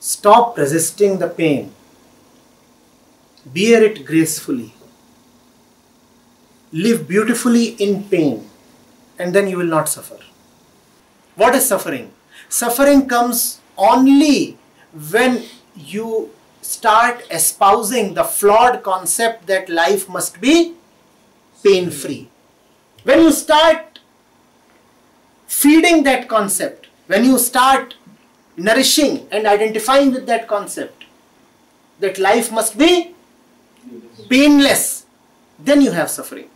[0.00, 1.72] Stop resisting the pain.
[3.44, 4.72] Bear it gracefully.
[6.72, 8.48] Live beautifully in pain,
[9.18, 10.18] and then you will not suffer.
[11.36, 12.12] What is suffering?
[12.48, 14.56] Suffering comes only
[15.10, 15.44] when
[15.76, 16.30] you
[16.62, 20.74] start espousing the flawed concept that life must be
[21.62, 22.28] pain free.
[23.02, 23.98] When you start
[25.46, 27.94] feeding that concept, when you start
[28.62, 31.04] nourishing and identifying with that concept,
[32.00, 33.14] that life must be
[34.28, 35.06] painless,
[35.58, 36.48] then you have suffering.